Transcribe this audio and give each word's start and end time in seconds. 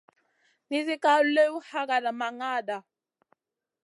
Nizi 0.69 0.95
ka 1.03 1.13
liw 1.35 1.53
hakada 1.69 2.11
ma 2.19 2.27
ŋada. 2.39 2.77